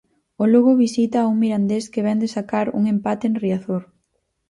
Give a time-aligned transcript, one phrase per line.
[0.41, 3.83] O Lugo visita a un Mirandés que vén de sacar un empate en Riazor.